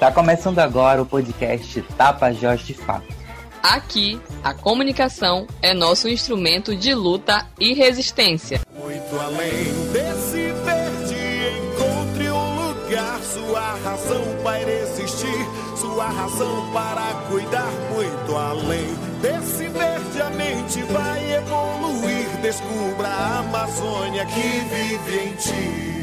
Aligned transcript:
Está 0.00 0.10
começando 0.10 0.58
agora 0.60 1.02
o 1.02 1.04
podcast 1.04 1.82
Tapajós 1.94 2.62
de 2.62 2.72
Fato. 2.72 3.04
Aqui, 3.62 4.18
a 4.42 4.54
comunicação 4.54 5.46
é 5.60 5.74
nosso 5.74 6.08
instrumento 6.08 6.74
de 6.74 6.94
luta 6.94 7.46
e 7.60 7.74
resistência. 7.74 8.62
Muito 8.74 9.20
além 9.20 9.92
desse 9.92 10.52
verde, 10.64 11.16
encontre 11.58 12.30
um 12.30 12.68
lugar, 12.68 13.20
sua 13.20 13.74
razão 13.84 14.24
para 14.42 14.72
existir, 14.72 15.46
sua 15.76 16.06
razão 16.06 16.72
para 16.72 17.14
cuidar. 17.28 17.70
Muito 17.92 18.36
além 18.36 18.94
desse 19.20 19.68
verde, 19.68 20.22
a 20.22 20.30
mente 20.30 20.82
vai 20.84 21.34
evoluir. 21.34 22.26
Descubra 22.40 23.06
a 23.06 23.40
Amazônia 23.40 24.24
que 24.24 24.40
vive 24.40 25.24
em 25.26 25.34
ti. 25.34 25.99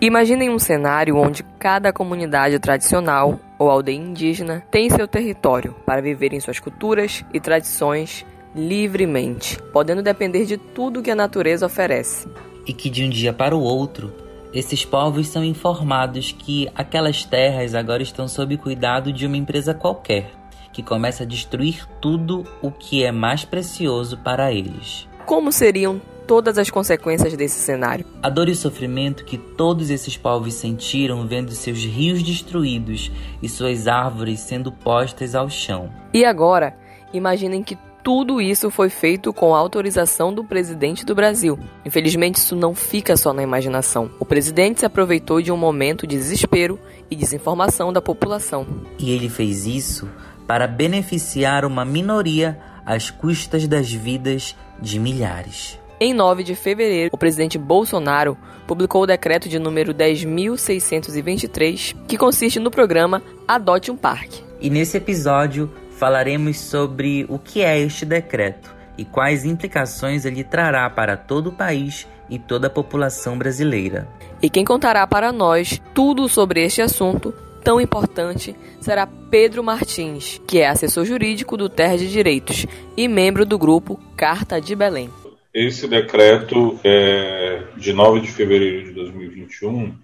Imaginem 0.00 0.48
um 0.48 0.60
cenário 0.60 1.16
onde 1.16 1.42
cada 1.58 1.92
comunidade 1.92 2.56
tradicional 2.60 3.40
ou 3.58 3.68
aldeia 3.68 3.96
indígena 3.96 4.62
tem 4.70 4.88
seu 4.88 5.08
território 5.08 5.74
para 5.84 6.00
viver 6.00 6.32
em 6.32 6.38
suas 6.38 6.60
culturas 6.60 7.24
e 7.34 7.40
tradições 7.40 8.24
livremente, 8.54 9.58
podendo 9.72 10.00
depender 10.00 10.44
de 10.44 10.56
tudo 10.56 11.02
que 11.02 11.10
a 11.10 11.16
natureza 11.16 11.66
oferece. 11.66 12.28
E 12.64 12.72
que 12.72 12.88
de 12.88 13.02
um 13.02 13.10
dia 13.10 13.32
para 13.32 13.56
o 13.56 13.60
outro, 13.60 14.14
esses 14.54 14.84
povos 14.84 15.26
são 15.26 15.42
informados 15.42 16.30
que 16.30 16.70
aquelas 16.76 17.24
terras 17.24 17.74
agora 17.74 18.02
estão 18.02 18.28
sob 18.28 18.56
cuidado 18.56 19.12
de 19.12 19.26
uma 19.26 19.36
empresa 19.36 19.74
qualquer, 19.74 20.30
que 20.72 20.80
começa 20.80 21.24
a 21.24 21.26
destruir 21.26 21.84
tudo 22.00 22.44
o 22.62 22.70
que 22.70 23.02
é 23.02 23.10
mais 23.10 23.44
precioso 23.44 24.16
para 24.18 24.52
eles. 24.52 25.08
Como 25.26 25.50
seriam 25.50 26.00
todas 26.28 26.58
as 26.58 26.68
consequências 26.68 27.34
desse 27.34 27.58
cenário. 27.58 28.04
A 28.22 28.28
dor 28.28 28.50
e 28.50 28.52
o 28.52 28.56
sofrimento 28.56 29.24
que 29.24 29.38
todos 29.38 29.88
esses 29.88 30.14
povos 30.14 30.52
sentiram 30.52 31.26
vendo 31.26 31.52
seus 31.52 31.82
rios 31.82 32.22
destruídos 32.22 33.10
e 33.42 33.48
suas 33.48 33.88
árvores 33.88 34.40
sendo 34.40 34.70
postas 34.70 35.34
ao 35.34 35.48
chão. 35.48 35.90
E 36.12 36.26
agora, 36.26 36.76
imaginem 37.14 37.62
que 37.62 37.78
tudo 38.04 38.40
isso 38.42 38.70
foi 38.70 38.90
feito 38.90 39.32
com 39.32 39.54
a 39.54 39.58
autorização 39.58 40.32
do 40.32 40.44
presidente 40.44 41.04
do 41.04 41.14
Brasil. 41.14 41.58
Infelizmente, 41.84 42.36
isso 42.36 42.54
não 42.54 42.74
fica 42.74 43.16
só 43.16 43.32
na 43.32 43.42
imaginação. 43.42 44.10
O 44.20 44.24
presidente 44.24 44.80
se 44.80 44.86
aproveitou 44.86 45.40
de 45.40 45.50
um 45.50 45.56
momento 45.56 46.06
de 46.06 46.16
desespero 46.16 46.78
e 47.10 47.16
desinformação 47.16 47.90
da 47.90 48.02
população. 48.02 48.66
E 48.98 49.10
ele 49.10 49.30
fez 49.30 49.66
isso 49.66 50.06
para 50.46 50.66
beneficiar 50.66 51.64
uma 51.64 51.84
minoria 51.86 52.58
às 52.84 53.10
custas 53.10 53.66
das 53.66 53.90
vidas 53.90 54.54
de 54.80 54.98
milhares. 54.98 55.78
Em 56.00 56.14
9 56.14 56.44
de 56.44 56.54
fevereiro, 56.54 57.10
o 57.12 57.18
presidente 57.18 57.58
Bolsonaro 57.58 58.38
publicou 58.68 59.02
o 59.02 59.06
decreto 59.06 59.48
de 59.48 59.58
número 59.58 59.92
10.623, 59.92 61.96
que 62.06 62.16
consiste 62.16 62.60
no 62.60 62.70
programa 62.70 63.20
Adote 63.48 63.90
um 63.90 63.96
Parque. 63.96 64.44
E 64.60 64.70
nesse 64.70 64.96
episódio 64.96 65.68
falaremos 65.90 66.60
sobre 66.60 67.26
o 67.28 67.36
que 67.36 67.62
é 67.62 67.80
este 67.80 68.04
decreto 68.04 68.72
e 68.96 69.04
quais 69.04 69.44
implicações 69.44 70.24
ele 70.24 70.44
trará 70.44 70.88
para 70.88 71.16
todo 71.16 71.48
o 71.48 71.52
país 71.52 72.06
e 72.30 72.38
toda 72.38 72.68
a 72.68 72.70
população 72.70 73.36
brasileira. 73.36 74.06
E 74.40 74.48
quem 74.48 74.64
contará 74.64 75.04
para 75.04 75.32
nós 75.32 75.82
tudo 75.92 76.28
sobre 76.28 76.64
este 76.64 76.80
assunto 76.80 77.34
tão 77.64 77.80
importante 77.80 78.54
será 78.80 79.04
Pedro 79.30 79.64
Martins, 79.64 80.40
que 80.46 80.60
é 80.60 80.68
assessor 80.68 81.04
jurídico 81.04 81.56
do 81.56 81.68
Terra 81.68 81.98
de 81.98 82.08
Direitos 82.08 82.66
e 82.96 83.08
membro 83.08 83.44
do 83.44 83.58
grupo 83.58 83.98
Carta 84.16 84.60
de 84.60 84.76
Belém. 84.76 85.10
Esse 85.52 85.88
decreto 85.88 86.78
é, 86.84 87.64
de 87.76 87.92
9 87.92 88.20
de 88.20 88.28
fevereiro 88.28 88.84
de 88.84 88.92
2021, 88.92 89.96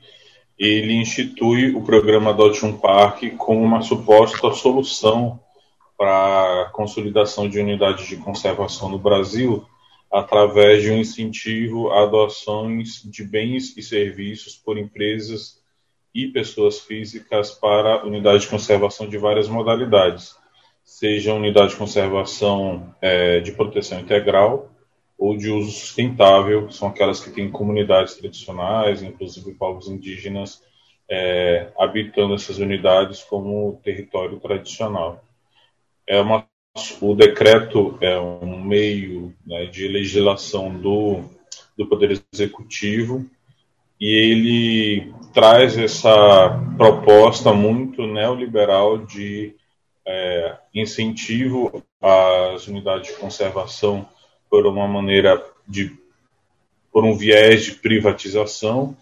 ele 0.58 0.94
institui 0.94 1.74
o 1.74 1.82
programa 1.82 2.30
Adote 2.30 2.64
um 2.64 2.76
Parque 2.76 3.30
como 3.30 3.60
uma 3.60 3.82
suposta 3.82 4.52
solução 4.52 5.38
para 5.98 6.62
a 6.62 6.70
consolidação 6.70 7.48
de 7.48 7.60
unidades 7.60 8.06
de 8.06 8.16
conservação 8.16 8.88
no 8.88 8.98
Brasil 8.98 9.64
através 10.10 10.82
de 10.82 10.90
um 10.90 10.98
incentivo 10.98 11.90
a 11.90 12.04
adoções 12.04 13.02
de 13.04 13.24
bens 13.24 13.76
e 13.76 13.82
serviços 13.82 14.54
por 14.54 14.78
empresas 14.78 15.60
e 16.14 16.28
pessoas 16.28 16.78
físicas 16.78 17.50
para 17.50 18.06
unidades 18.06 18.42
de 18.42 18.48
conservação 18.48 19.08
de 19.08 19.18
várias 19.18 19.48
modalidades, 19.48 20.36
seja 20.84 21.34
unidade 21.34 21.70
de 21.70 21.76
conservação 21.76 22.94
é, 23.02 23.40
de 23.40 23.50
proteção 23.52 23.98
integral, 23.98 24.70
ou 25.18 25.36
de 25.36 25.50
uso 25.50 25.70
sustentável, 25.70 26.70
são 26.70 26.88
aquelas 26.88 27.20
que 27.20 27.30
têm 27.30 27.50
comunidades 27.50 28.14
tradicionais, 28.14 29.02
inclusive 29.02 29.54
povos 29.54 29.88
indígenas, 29.88 30.62
é, 31.08 31.72
habitando 31.78 32.34
essas 32.34 32.58
unidades 32.58 33.22
como 33.22 33.80
território 33.82 34.38
tradicional. 34.40 35.22
É 36.06 36.20
uma, 36.20 36.46
o 37.00 37.14
decreto 37.14 37.96
é 38.00 38.18
um 38.18 38.62
meio 38.62 39.34
né, 39.46 39.66
de 39.66 39.86
legislação 39.88 40.76
do, 40.76 41.24
do 41.76 41.86
Poder 41.86 42.20
Executivo 42.32 43.24
e 44.00 44.08
ele 44.08 45.14
traz 45.32 45.78
essa 45.78 46.60
proposta 46.76 47.52
muito 47.52 48.06
neoliberal 48.06 48.98
de 48.98 49.54
é, 50.06 50.56
incentivo 50.74 51.82
às 52.02 52.66
unidades 52.66 53.12
de 53.12 53.18
conservação 53.18 54.06
por 54.54 54.66
uma 54.66 54.86
maneira 54.86 55.44
de 55.66 55.90
por 56.92 57.04
um 57.04 57.16
viés 57.16 57.64
de 57.64 57.72
privatização 57.72 58.96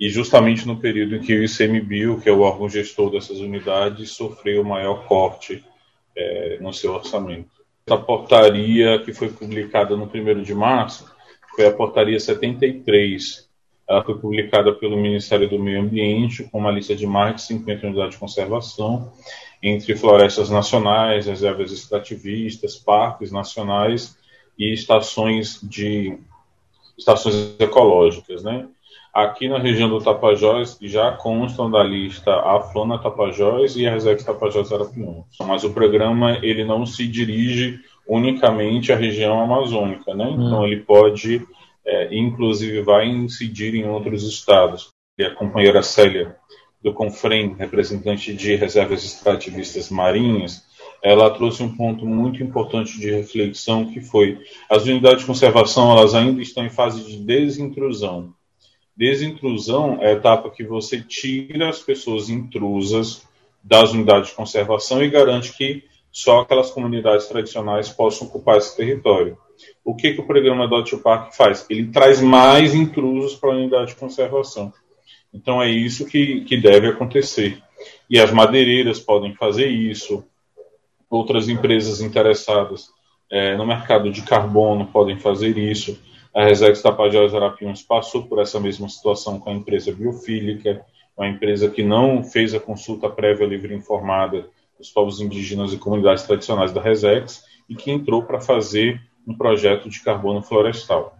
e 0.00 0.08
justamente 0.08 0.66
no 0.66 0.80
período 0.80 1.14
em 1.14 1.20
que 1.20 1.32
o 1.32 1.44
ICMBio, 1.44 2.20
que 2.20 2.28
é 2.28 2.32
o 2.32 2.40
órgão 2.40 2.68
gestor 2.68 3.08
dessas 3.08 3.38
unidades, 3.38 4.10
sofreu 4.10 4.62
o 4.62 4.64
maior 4.64 5.06
corte 5.06 5.64
é, 6.16 6.58
no 6.60 6.72
seu 6.72 6.92
orçamento. 6.92 7.50
A 7.88 7.96
portaria 7.96 8.98
que 8.98 9.12
foi 9.12 9.28
publicada 9.28 9.96
no 9.96 10.10
1 10.12 10.42
de 10.42 10.56
março 10.56 11.08
foi 11.54 11.66
a 11.66 11.72
portaria 11.72 12.18
73. 12.18 13.48
Ela 13.88 14.02
foi 14.02 14.18
publicada 14.18 14.72
pelo 14.72 14.96
Ministério 14.96 15.48
do 15.48 15.56
Meio 15.56 15.82
Ambiente 15.82 16.42
com 16.50 16.58
uma 16.58 16.72
lista 16.72 16.96
de 16.96 17.06
mais 17.06 17.36
de 17.36 17.42
50 17.42 17.86
unidades 17.86 18.14
de 18.14 18.18
conservação, 18.18 19.12
entre 19.62 19.94
florestas 19.94 20.50
nacionais, 20.50 21.26
reservas 21.26 21.70
extrativistas, 21.70 22.74
parques 22.74 23.30
nacionais 23.30 24.18
e 24.58 24.72
estações 24.72 25.60
de 25.62 26.18
estações 26.96 27.56
ecológicas, 27.58 28.42
né? 28.42 28.68
Aqui 29.12 29.48
na 29.48 29.58
região 29.58 29.88
do 29.88 29.98
Tapajós 29.98 30.78
já 30.80 31.10
constam 31.10 31.68
da 31.68 31.82
lista 31.82 32.32
a 32.32 32.60
Flona 32.60 32.98
Tapajós 32.98 33.74
e 33.74 33.86
a 33.86 33.92
Resex 33.92 34.22
Tapajós 34.22 34.72
Arapiuns. 34.72 35.24
Mas 35.40 35.64
o 35.64 35.72
programa 35.72 36.38
ele 36.42 36.64
não 36.64 36.86
se 36.86 37.08
dirige 37.08 37.80
unicamente 38.06 38.92
à 38.92 38.96
região 38.96 39.40
amazônica, 39.40 40.14
né? 40.14 40.26
Hum. 40.26 40.46
Então 40.46 40.66
ele 40.66 40.80
pode, 40.82 41.44
é, 41.84 42.14
inclusive, 42.14 42.82
vai 42.82 43.08
incidir 43.08 43.74
em 43.74 43.88
outros 43.88 44.22
estados. 44.22 44.90
E 45.18 45.24
a 45.24 45.34
companheira 45.34 45.82
Célia 45.82 46.36
do 46.82 46.94
Confrem, 46.94 47.54
representante 47.58 48.32
de 48.32 48.54
reservas 48.54 49.04
extrativistas 49.04 49.90
marinhas, 49.90 50.64
ela 51.02 51.30
trouxe 51.30 51.62
um 51.62 51.74
ponto 51.74 52.06
muito 52.06 52.42
importante 52.42 52.98
de 52.98 53.10
reflexão 53.10 53.86
que 53.86 54.00
foi 54.00 54.38
as 54.68 54.84
unidades 54.84 55.20
de 55.20 55.26
conservação 55.26 55.90
elas 55.90 56.14
ainda 56.14 56.42
estão 56.42 56.64
em 56.64 56.70
fase 56.70 57.04
de 57.04 57.16
desintrusão. 57.16 58.34
Desintrusão 58.96 59.98
é 60.00 60.08
a 60.08 60.12
etapa 60.12 60.50
que 60.50 60.64
você 60.64 61.00
tira 61.00 61.68
as 61.68 61.78
pessoas 61.78 62.28
intrusas 62.28 63.26
das 63.62 63.92
unidades 63.92 64.30
de 64.30 64.36
conservação 64.36 65.02
e 65.02 65.08
garante 65.08 65.56
que 65.56 65.84
só 66.12 66.40
aquelas 66.40 66.70
comunidades 66.70 67.26
tradicionais 67.26 67.88
possam 67.88 68.26
ocupar 68.26 68.58
esse 68.58 68.76
território. 68.76 69.38
O 69.84 69.94
que, 69.94 70.12
que 70.12 70.20
o 70.20 70.26
programa 70.26 70.66
Dot 70.66 70.96
Park 70.98 71.34
faz? 71.34 71.64
Ele 71.70 71.86
traz 71.88 72.20
mais 72.20 72.74
intrusos 72.74 73.34
para 73.34 73.50
a 73.50 73.56
unidade 73.56 73.90
de 73.90 73.96
conservação. 73.96 74.72
Então 75.32 75.62
é 75.62 75.70
isso 75.70 76.06
que, 76.06 76.42
que 76.42 76.56
deve 76.56 76.88
acontecer. 76.88 77.62
E 78.08 78.18
as 78.18 78.32
madeireiras 78.32 78.98
podem 78.98 79.34
fazer 79.34 79.68
isso, 79.68 80.24
outras 81.10 81.48
empresas 81.48 82.00
interessadas 82.00 82.88
é, 83.28 83.56
no 83.56 83.66
mercado 83.66 84.10
de 84.10 84.22
carbono 84.22 84.86
podem 84.86 85.18
fazer 85.18 85.58
isso. 85.58 85.98
A 86.32 86.44
Resex 86.44 86.80
Tapajós 86.80 87.34
Arapiuns 87.34 87.82
passou 87.82 88.22
por 88.22 88.38
essa 88.40 88.60
mesma 88.60 88.88
situação 88.88 89.40
com 89.40 89.50
a 89.50 89.52
empresa 89.52 89.92
biofílica, 89.92 90.86
uma 91.16 91.28
empresa 91.28 91.68
que 91.68 91.82
não 91.82 92.22
fez 92.22 92.54
a 92.54 92.60
consulta 92.60 93.10
prévia 93.10 93.46
livre 93.46 93.74
e 93.74 93.76
informada 93.76 94.48
dos 94.78 94.88
povos 94.90 95.20
indígenas 95.20 95.72
e 95.72 95.78
comunidades 95.78 96.22
tradicionais 96.22 96.72
da 96.72 96.80
Resex 96.80 97.44
e 97.68 97.74
que 97.74 97.90
entrou 97.90 98.22
para 98.22 98.40
fazer 98.40 99.00
um 99.26 99.36
projeto 99.36 99.88
de 99.90 100.00
carbono 100.00 100.40
florestal. 100.40 101.16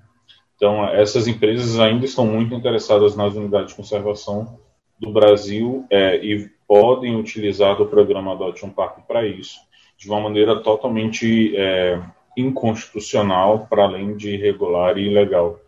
Então, 0.56 0.86
essas 0.88 1.26
empresas 1.26 1.78
ainda 1.80 2.04
estão 2.04 2.24
muito 2.24 2.54
interessadas 2.54 3.16
nas 3.16 3.34
unidades 3.34 3.70
de 3.70 3.76
conservação 3.76 4.58
do 4.98 5.10
Brasil 5.12 5.84
é, 5.90 6.16
e 6.16 6.48
podem 6.66 7.16
utilizar 7.16 7.80
o 7.80 7.86
programa 7.86 8.32
Adote 8.32 8.64
um 8.64 8.70
Parque 8.70 9.02
para 9.06 9.26
isso 9.26 9.58
de 10.00 10.08
uma 10.08 10.18
maneira 10.18 10.58
totalmente 10.60 11.54
é, 11.54 12.00
inconstitucional, 12.34 13.66
para 13.68 13.84
além 13.84 14.16
de 14.16 14.30
irregular 14.30 14.96
e 14.96 15.06
ilegal. 15.06 15.60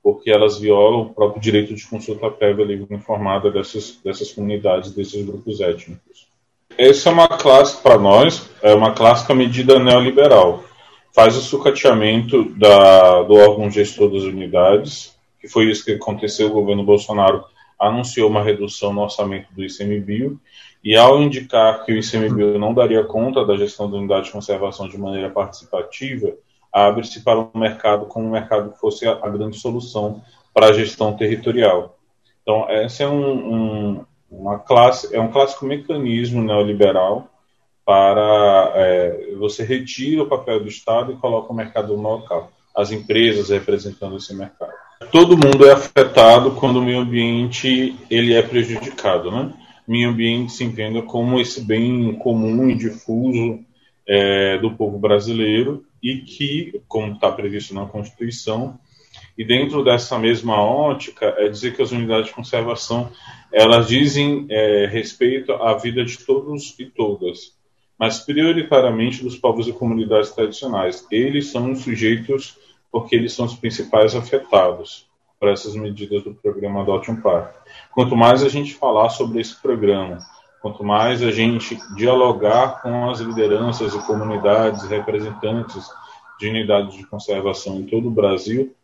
porque 0.00 0.30
elas 0.30 0.58
violam 0.58 1.02
o 1.02 1.12
próprio 1.12 1.40
direito 1.40 1.74
de 1.74 1.86
consulta 1.86 2.30
prévia 2.30 2.64
livre 2.64 2.94
informada 2.94 3.50
dessas, 3.50 3.98
dessas 4.02 4.32
comunidades, 4.32 4.92
desses 4.92 5.24
grupos 5.24 5.60
étnicos. 5.60 6.28
Essa 6.78 7.10
é 7.10 7.12
uma 7.12 7.28
classe, 7.28 7.82
para 7.82 7.98
nós, 7.98 8.48
é 8.62 8.72
uma 8.72 8.92
clássica 8.92 9.34
medida 9.34 9.78
neoliberal. 9.78 10.64
Faz 11.12 11.36
o 11.36 11.40
sucateamento 11.40 12.44
da, 12.56 13.22
do 13.22 13.34
órgão 13.34 13.70
gestor 13.70 14.10
das 14.10 14.22
unidades, 14.22 15.14
que 15.40 15.48
foi 15.48 15.70
isso 15.70 15.84
que 15.84 15.92
aconteceu, 15.92 16.46
o 16.46 16.52
governo 16.52 16.84
Bolsonaro 16.84 17.44
anunciou 17.78 18.30
uma 18.30 18.42
redução 18.42 18.92
no 18.92 19.02
orçamento 19.02 19.48
do 19.52 19.62
ICMBio, 19.62 20.40
e 20.82 20.96
ao 20.96 21.20
indicar 21.20 21.84
que 21.84 21.92
o 21.92 21.96
ICMBio 21.96 22.58
não 22.58 22.72
daria 22.72 23.04
conta 23.04 23.44
da 23.44 23.56
gestão 23.56 23.90
da 23.90 23.98
unidade 23.98 24.26
de 24.26 24.32
conservação 24.32 24.88
de 24.88 24.98
maneira 24.98 25.28
participativa, 25.28 26.32
abre-se 26.72 27.22
para 27.22 27.38
o 27.38 27.50
mercado 27.54 28.06
como 28.06 28.26
o 28.26 28.30
mercado 28.30 28.72
fosse 28.80 29.06
a, 29.06 29.12
a 29.12 29.28
grande 29.28 29.58
solução 29.58 30.22
para 30.54 30.66
a 30.66 30.72
gestão 30.72 31.16
territorial. 31.16 31.96
Então, 32.42 32.68
essa 32.68 33.02
é 33.02 33.08
um, 33.08 33.54
um, 33.54 34.04
uma 34.30 34.58
classe, 34.58 35.14
é 35.14 35.20
um 35.20 35.30
clássico 35.30 35.66
mecanismo 35.66 36.42
neoliberal 36.42 37.28
para 37.84 38.72
é, 38.74 39.34
você 39.38 39.64
retira 39.64 40.22
o 40.22 40.28
papel 40.28 40.60
do 40.60 40.68
Estado 40.68 41.12
e 41.12 41.16
coloca 41.16 41.52
o 41.52 41.56
mercado 41.56 41.96
no 41.96 42.02
local, 42.02 42.50
as 42.76 42.92
empresas 42.92 43.48
representando 43.48 44.16
esse 44.16 44.34
mercado. 44.34 44.72
Todo 45.10 45.38
mundo 45.38 45.66
é 45.66 45.72
afetado 45.72 46.50
quando 46.52 46.76
o 46.76 46.82
meio 46.82 47.00
ambiente 47.00 47.96
ele 48.10 48.34
é 48.34 48.42
prejudicado, 48.42 49.30
né? 49.30 49.52
Meio 49.88 50.10
ambiente 50.10 50.52
se 50.52 50.62
entenda 50.64 51.00
como 51.00 51.40
esse 51.40 51.62
bem 51.62 52.14
comum 52.16 52.68
e 52.68 52.74
difuso 52.74 53.64
é, 54.06 54.58
do 54.58 54.76
povo 54.76 54.98
brasileiro 54.98 55.82
e 56.02 56.18
que, 56.18 56.82
como 56.86 57.14
está 57.14 57.32
previsto 57.32 57.74
na 57.74 57.86
Constituição, 57.86 58.78
e 59.36 59.44
dentro 59.46 59.82
dessa 59.82 60.18
mesma 60.18 60.62
ótica, 60.62 61.34
é 61.38 61.48
dizer 61.48 61.74
que 61.74 61.80
as 61.80 61.90
unidades 61.90 62.26
de 62.26 62.34
conservação 62.34 63.10
elas 63.50 63.88
dizem 63.88 64.46
é, 64.50 64.86
respeito 64.86 65.52
à 65.52 65.72
vida 65.78 66.04
de 66.04 66.18
todos 66.18 66.78
e 66.78 66.84
todas, 66.84 67.56
mas 67.98 68.20
prioritariamente 68.20 69.22
dos 69.22 69.36
povos 69.36 69.66
e 69.68 69.72
comunidades 69.72 70.32
tradicionais. 70.32 71.06
Eles 71.10 71.46
são 71.46 71.72
os 71.72 71.80
sujeitos 71.80 72.58
porque 72.92 73.16
eles 73.16 73.32
são 73.32 73.46
os 73.46 73.54
principais 73.54 74.14
afetados 74.14 75.07
por 75.38 75.48
essas 75.48 75.74
medidas 75.74 76.22
do 76.24 76.34
programa 76.34 76.82
Adote 76.82 77.10
um 77.10 77.20
Par. 77.20 77.54
Quanto 77.92 78.16
mais 78.16 78.42
a 78.42 78.48
gente 78.48 78.74
falar 78.74 79.10
sobre 79.10 79.40
esse 79.40 79.60
programa, 79.60 80.18
Quanto 80.60 80.82
mais 80.82 81.22
a 81.22 81.30
gente 81.30 81.78
dialogar 81.94 82.82
com 82.82 83.10
as 83.10 83.20
lideranças 83.20 83.94
e 83.94 84.06
comunidades 84.06 84.88
representantes 84.88 85.88
de 86.38 86.48
unidades 86.48 86.96
de 86.96 87.06
conservação 87.06 87.76
em 87.76 87.86
todo 87.86 88.08
o 88.08 88.12
Brasil, 88.12 88.74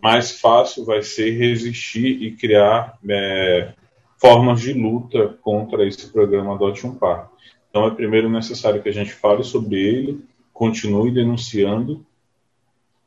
mais 0.00 0.40
fácil 0.40 0.84
vai 0.84 1.02
ser 1.02 1.36
resistir 1.36 2.22
e 2.22 2.32
criar 2.36 2.96
é, 3.08 3.72
formas 4.18 4.60
de 4.60 4.72
luta 4.72 5.36
contra 5.42 5.86
esse 5.86 6.12
programa 6.12 6.54
Adote 6.54 6.86
um 6.86 6.94
Par. 6.94 7.30
Então 7.70 7.86
é 7.86 7.90
primeiro 7.90 8.30
necessário 8.30 8.80
que 8.80 8.88
a 8.88 8.92
gente 8.92 9.12
fale 9.12 9.42
sobre 9.42 9.76
ele, 9.76 10.24
continue 10.52 11.10
denunciando 11.10 12.06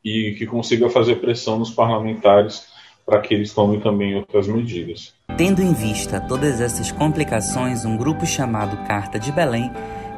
e 0.04 0.34
que 0.36 0.46
consiga 0.46 0.90
fazer 0.90 1.16
pressão 1.16 1.58
nos 1.58 1.70
parlamentares 1.70 2.68
para 3.10 3.20
que 3.20 3.34
eles 3.34 3.52
tomem 3.52 3.80
também 3.80 4.14
outras 4.14 4.46
medidas. 4.46 5.12
Tendo 5.36 5.60
em 5.60 5.72
vista 5.72 6.20
todas 6.20 6.60
essas 6.60 6.92
complicações, 6.92 7.84
um 7.84 7.96
grupo 7.96 8.24
chamado 8.24 8.76
Carta 8.86 9.18
de 9.18 9.32
Belém 9.32 9.68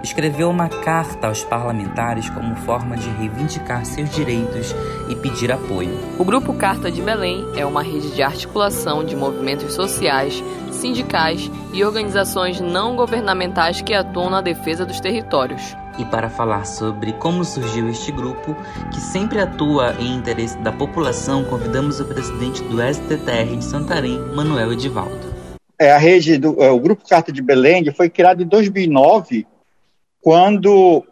escreveu 0.03 0.51
uma 0.51 0.69
carta 0.69 1.29
aos 1.29 1.43
parlamentares 1.43 2.29
como 2.29 2.55
forma 2.57 2.97
de 2.97 3.09
reivindicar 3.09 3.87
seus 3.87 4.11
direitos 4.11 4.75
e 5.09 5.17
pedir 5.17 5.51
apoio. 5.51 5.97
O 6.19 6.25
Grupo 6.25 6.53
Carta 6.53 6.91
de 6.91 7.01
Belém 7.01 7.43
é 7.57 7.65
uma 7.65 7.83
rede 7.83 8.15
de 8.15 8.23
articulação 8.23 9.03
de 9.03 9.17
movimentos 9.17 9.73
sociais, 9.73 10.45
sindicais 10.71 11.51
e 11.73 11.83
organizações 11.83 12.61
não 12.61 12.95
governamentais 12.95 13.81
que 13.81 13.95
atuam 13.95 14.29
na 14.29 14.43
defesa 14.43 14.85
dos 14.85 15.01
territórios. 15.01 15.75
E 15.99 16.05
para 16.07 16.31
falar 16.31 16.65
sobre 16.65 17.13
como 17.15 17.45
surgiu 17.45 17.89
este 17.89 18.11
grupo, 18.11 18.57
que 18.93 19.01
sempre 19.01 19.41
atua 19.41 19.95
em 19.99 20.15
interesse 20.15 20.57
da 20.59 20.73
população, 20.73 21.45
convidamos 21.45 22.01
o 22.01 22.05
presidente 22.05 22.63
do 22.65 22.81
STTR 22.81 23.57
de 23.57 23.65
Santarém, 23.65 24.19
Manuel 24.35 24.73
Edivaldo. 24.73 25.33
É, 25.79 25.93
a 25.93 25.99
rede 25.99 26.39
do 26.39 26.63
é, 26.63 26.71
o 26.71 26.79
Grupo 26.79 27.07
Carta 27.09 27.33
de 27.33 27.43
Belém 27.43 27.91
foi 27.93 28.09
criado 28.09 28.43
em 28.43 28.47
2009 28.47 29.47
quando 30.21 31.05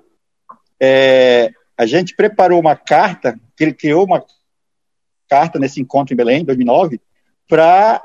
é, 0.81 1.51
a 1.77 1.85
gente 1.85 2.15
preparou 2.15 2.61
uma 2.61 2.77
carta, 2.77 3.39
ele 3.59 3.75
criou 3.75 4.05
uma 4.05 4.25
carta 5.29 5.59
nesse 5.59 5.81
encontro 5.81 6.15
em 6.15 6.17
Belém, 6.17 6.43
em 6.43 6.45
2009, 6.45 7.01
para 7.49 8.03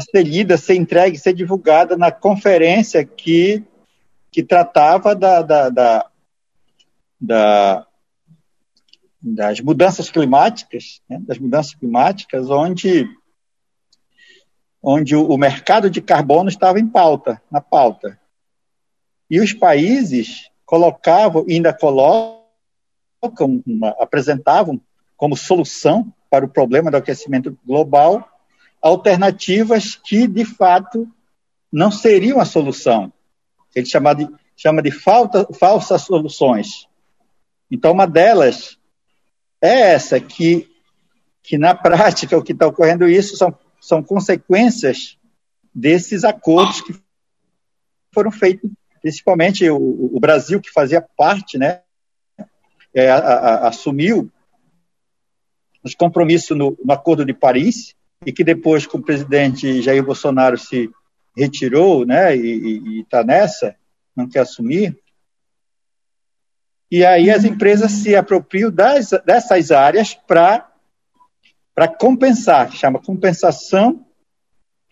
ser 0.00 0.22
lida, 0.22 0.56
ser 0.56 0.74
entregue, 0.74 1.18
ser 1.18 1.32
divulgada 1.32 1.96
na 1.96 2.10
conferência 2.12 3.04
que, 3.04 3.64
que 4.32 4.42
tratava 4.42 5.14
da, 5.14 5.42
da, 5.42 5.68
da, 5.68 6.10
da 7.20 7.86
das 9.24 9.60
mudanças 9.60 10.10
climáticas, 10.10 11.00
né, 11.08 11.20
das 11.20 11.38
mudanças 11.38 11.74
climáticas, 11.74 12.50
onde 12.50 13.08
onde 14.82 15.14
o 15.14 15.36
mercado 15.36 15.88
de 15.88 16.02
carbono 16.02 16.48
estava 16.48 16.80
em 16.80 16.88
pauta, 16.88 17.40
na 17.48 17.60
pauta. 17.60 18.18
E 19.30 19.40
os 19.40 19.52
países 19.52 20.50
colocavam, 20.66 21.46
ainda 21.48 21.72
colocam, 21.72 22.42
uma, 23.64 23.90
apresentavam 24.00 24.80
como 25.16 25.36
solução 25.36 26.12
para 26.28 26.44
o 26.44 26.48
problema 26.48 26.90
do 26.90 26.96
aquecimento 26.96 27.56
global 27.64 28.28
alternativas 28.80 29.94
que, 29.94 30.26
de 30.26 30.44
fato, 30.44 31.08
não 31.70 31.92
seriam 31.92 32.40
a 32.40 32.44
solução. 32.44 33.12
Ele 33.74 33.86
chama 33.86 34.14
de, 34.14 34.28
chama 34.56 34.82
de 34.82 34.90
falta, 34.90 35.46
falsas 35.54 36.02
soluções. 36.02 36.88
Então, 37.70 37.92
uma 37.92 38.06
delas 38.06 38.78
é 39.60 39.92
essa, 39.92 40.20
que, 40.20 40.70
que 41.42 41.56
na 41.56 41.74
prática 41.74 42.36
o 42.36 42.42
que 42.42 42.52
está 42.52 42.66
ocorrendo 42.66 43.08
isso 43.08 43.36
são, 43.36 43.56
são 43.80 44.02
consequências 44.02 45.16
desses 45.74 46.24
acordos 46.24 46.80
que 46.80 46.94
foram 48.12 48.30
feitos 48.30 48.70
principalmente 49.02 49.68
o, 49.68 50.16
o 50.16 50.20
Brasil, 50.20 50.60
que 50.60 50.70
fazia 50.70 51.02
parte, 51.02 51.58
né, 51.58 51.80
é, 52.94 53.10
a, 53.10 53.18
a, 53.18 53.68
assumiu 53.68 54.30
os 55.82 55.94
compromissos 55.96 56.56
no, 56.56 56.78
no, 56.82 56.92
Acordo 56.92 57.24
de 57.24 57.34
Paris, 57.34 57.96
e 58.24 58.32
que 58.32 58.44
depois, 58.44 58.86
com 58.86 58.98
o 58.98 59.02
presidente 59.02 59.82
Jair 59.82 60.04
Bolsonaro 60.04 60.56
se 60.56 60.88
retirou, 61.36 62.04
né, 62.04 62.36
e 62.36 63.00
está 63.00 63.24
nessa, 63.24 63.74
não 64.14 64.28
quer 64.28 64.40
assumir. 64.40 64.98
E 66.90 67.04
aí 67.06 67.30
as 67.30 67.44
empresas 67.44 67.90
se 67.90 68.14
apropriam 68.14 68.70
das, 68.70 69.10
dessas 69.24 69.70
áreas 69.70 70.14
para 70.14 70.68
compensar, 71.98 72.70
chama 72.70 73.00
compensação 73.00 74.04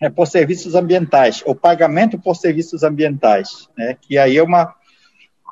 é, 0.00 0.08
por 0.08 0.26
serviços 0.26 0.74
ambientais, 0.74 1.42
ou 1.44 1.54
pagamento 1.54 2.18
por 2.18 2.34
serviços 2.34 2.82
ambientais, 2.82 3.68
né? 3.76 3.98
que 4.00 4.16
aí 4.16 4.38
é 4.38 4.42
uma. 4.42 4.74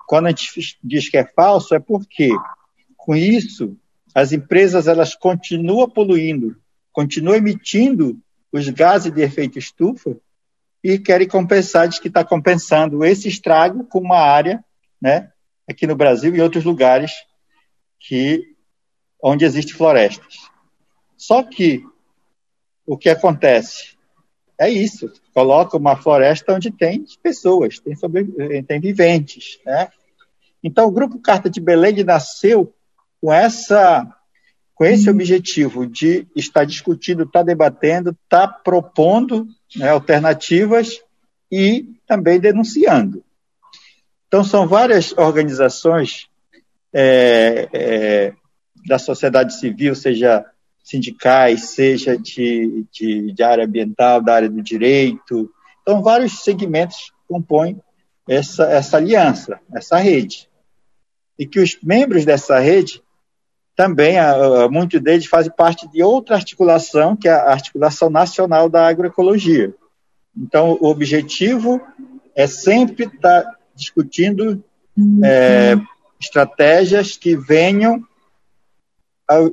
Quando 0.07 0.25
a 0.25 0.31
gente 0.31 0.79
diz 0.83 1.11
que 1.11 1.19
é 1.19 1.25
falso, 1.27 1.75
é 1.75 1.79
porque, 1.79 2.31
com 2.97 3.15
isso, 3.15 3.77
as 4.15 4.33
empresas 4.33 4.89
elas 4.89 5.15
continuam 5.15 5.87
poluindo, 5.87 6.57
continuam 6.91 7.37
emitindo 7.37 8.19
os 8.51 8.71
gases 8.71 9.13
de 9.13 9.21
efeito 9.21 9.59
estufa 9.59 10.17
e 10.93 10.99
querem 10.99 11.29
compensar, 11.29 11.89
diz 11.89 11.99
que 11.99 12.09
está 12.09 12.25
compensando 12.25 13.05
esse 13.05 13.29
estrago 13.29 13.85
com 13.85 14.01
uma 14.01 14.19
área, 14.19 14.65
né, 15.01 15.31
aqui 15.69 15.87
no 15.87 15.97
Brasil 15.97 16.35
e 16.35 16.41
outros 16.41 16.65
lugares 16.65 17.13
que 18.01 18.43
onde 19.23 19.45
existem 19.45 19.75
florestas. 19.75 20.35
Só 21.17 21.43
que 21.43 21.83
o 22.87 22.97
que 22.97 23.09
acontece? 23.09 23.99
é 24.59 24.69
isso. 24.69 25.11
Coloca 25.33 25.77
uma 25.77 25.97
floresta 25.97 26.53
onde 26.53 26.71
tem 26.71 27.05
pessoas, 27.23 27.79
tem, 27.79 27.95
sobre, 27.95 28.25
tem 28.65 28.81
viventes. 28.81 29.61
Né? 29.65 29.89
Então, 30.63 30.89
o 30.89 30.91
Grupo 30.91 31.21
Carta 31.21 31.49
de 31.49 31.61
Belém 31.61 32.03
nasceu 32.03 32.75
com, 33.21 33.33
essa, 33.33 34.05
com 34.75 34.85
esse 34.85 35.09
objetivo 35.09 35.87
de 35.87 36.27
estar 36.35 36.65
discutindo, 36.65 37.23
estar 37.23 37.45
debatendo, 37.45 38.11
estar 38.11 38.49
propondo 38.65 39.47
né, 39.77 39.91
alternativas 39.91 41.01
e 41.51 41.87
também 42.07 42.39
denunciando. 42.39 43.25
Então, 44.27 44.45
são 44.45 44.67
várias 44.69 45.13
organizações 45.17 46.29
é, 46.93 47.69
é, 47.73 48.33
da 48.87 48.99
sociedade 48.99 49.59
civil, 49.59 49.95
seja 49.95 50.45
sindicais, 50.83 51.71
seja 51.71 52.17
de, 52.17 52.87
de, 52.91 53.33
de, 53.33 53.43
área 53.43 53.65
ambiental, 53.65 54.23
da 54.23 54.35
área 54.35 54.49
do 54.49 54.63
direito. 54.63 55.51
Então, 55.83 56.03
vários 56.03 56.41
segmentos 56.43 57.13
compõem 57.27 57.79
essa, 58.29 58.65
essa 58.65 58.97
aliança, 58.97 59.61
essa 59.75 59.99
rede. 59.99 60.49
E 61.39 61.47
que 61.47 61.61
os 61.61 61.79
membros 61.83 62.25
dessa 62.25 62.59
rede 62.59 63.03
também, 63.79 64.19
a, 64.19 64.69
muitos 64.69 65.01
deles 65.01 65.27
fazem 65.27 65.53
parte 65.53 65.87
de 65.87 66.03
outra 66.03 66.35
articulação, 66.35 67.15
que 67.15 67.29
é 67.29 67.31
a 67.31 67.53
Articulação 67.53 68.11
Nacional 68.11 68.69
da 68.69 68.89
Agroecologia. 68.89 69.73
Então, 70.37 70.77
o 70.81 70.89
objetivo 70.89 71.81
é 72.35 72.49
sempre 72.49 73.05
estar 73.05 73.45
tá 73.45 73.57
discutindo 73.77 74.61
é, 75.25 75.77
estratégias 76.21 77.17
que 77.17 77.37
venham 77.37 78.03
ao, 79.29 79.45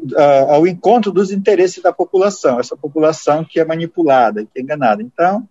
ao, 0.49 0.65
encontro 0.65 1.11
dos 1.11 1.31
interesses 1.31 1.83
da 1.83 1.93
população, 1.93 2.59
essa 2.59 2.75
população 2.75 3.45
que 3.45 3.59
é 3.59 3.65
manipulada, 3.65 4.43
que 4.43 4.57
é 4.57 4.61
enganada. 4.63 5.03
Então, 5.03 5.47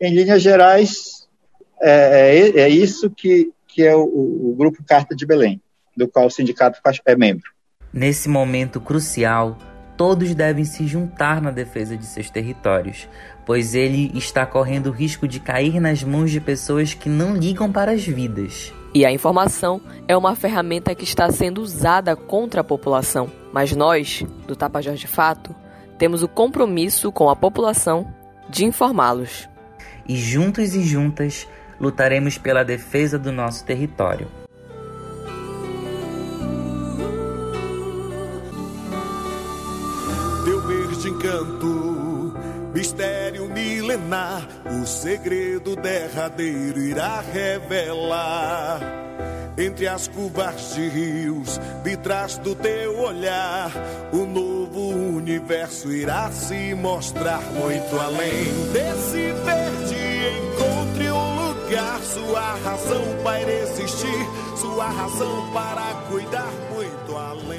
em 0.00 0.14
linhas 0.14 0.40
gerais, 0.40 1.28
é, 1.82 2.38
é, 2.38 2.60
é 2.60 2.68
isso 2.68 3.10
que, 3.10 3.50
que 3.66 3.82
é 3.82 3.96
o, 3.96 4.04
o, 4.04 4.54
Grupo 4.56 4.84
Carta 4.86 5.16
de 5.16 5.26
Belém, 5.26 5.60
do 5.96 6.06
qual 6.06 6.26
o 6.26 6.30
sindicato 6.30 6.80
é 7.04 7.16
membro. 7.16 7.55
Nesse 7.96 8.28
momento 8.28 8.78
crucial, 8.78 9.56
todos 9.96 10.34
devem 10.34 10.66
se 10.66 10.86
juntar 10.86 11.40
na 11.40 11.50
defesa 11.50 11.96
de 11.96 12.04
seus 12.04 12.28
territórios, 12.28 13.08
pois 13.46 13.74
ele 13.74 14.12
está 14.14 14.44
correndo 14.44 14.88
o 14.88 14.92
risco 14.92 15.26
de 15.26 15.40
cair 15.40 15.80
nas 15.80 16.04
mãos 16.04 16.30
de 16.30 16.38
pessoas 16.38 16.92
que 16.92 17.08
não 17.08 17.34
ligam 17.34 17.72
para 17.72 17.92
as 17.92 18.04
vidas. 18.04 18.70
E 18.94 19.06
a 19.06 19.10
informação 19.10 19.80
é 20.06 20.14
uma 20.14 20.36
ferramenta 20.36 20.94
que 20.94 21.04
está 21.04 21.32
sendo 21.32 21.62
usada 21.62 22.14
contra 22.14 22.60
a 22.60 22.64
população. 22.64 23.32
Mas 23.50 23.74
nós, 23.74 24.22
do 24.46 24.54
Tapajós 24.54 25.00
de 25.00 25.06
Fato, 25.06 25.56
temos 25.96 26.22
o 26.22 26.28
compromisso 26.28 27.10
com 27.10 27.30
a 27.30 27.34
população 27.34 28.12
de 28.46 28.66
informá-los. 28.66 29.48
E 30.06 30.16
juntos 30.16 30.74
e 30.74 30.82
juntas 30.82 31.48
lutaremos 31.80 32.36
pela 32.36 32.62
defesa 32.62 33.18
do 33.18 33.32
nosso 33.32 33.64
território. 33.64 34.28
O 44.82 44.86
segredo 44.86 45.74
derradeiro 45.76 46.78
irá 46.80 47.20
revelar. 47.20 48.80
Entre 49.58 49.88
as 49.88 50.06
curvas 50.06 50.74
de 50.74 50.88
rios, 50.88 51.58
de 51.82 51.96
trás 51.96 52.36
do 52.38 52.54
teu 52.54 52.98
olhar, 53.00 53.72
o 54.12 54.26
novo 54.26 54.90
universo 54.90 55.90
irá 55.90 56.30
se 56.30 56.74
mostrar 56.74 57.40
muito 57.52 57.98
além 57.98 58.44
desse 58.72 59.32
verde. 59.44 59.96
Encontre 60.52 61.10
um 61.10 61.48
lugar, 61.48 62.00
sua 62.02 62.54
razão 62.56 63.02
para 63.24 63.50
existir, 63.50 64.28
sua 64.56 64.88
razão 64.88 65.50
para 65.52 65.94
cuidar 66.10 66.52
muito 66.74 67.16
além. 67.16 67.55